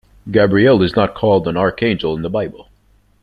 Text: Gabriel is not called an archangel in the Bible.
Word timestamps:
Gabriel 0.31 0.81
is 0.81 0.95
not 0.95 1.13
called 1.13 1.47
an 1.47 1.55
archangel 1.55 2.15
in 2.15 2.23
the 2.23 2.29
Bible. 2.31 2.69